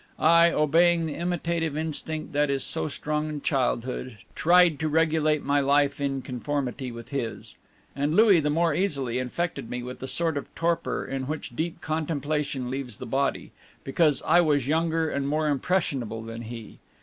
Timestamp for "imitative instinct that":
1.13-2.49